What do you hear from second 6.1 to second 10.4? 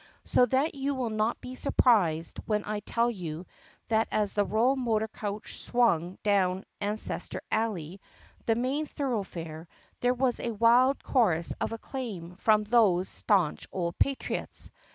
down Ancestor Alley, the main thoroughfare, there was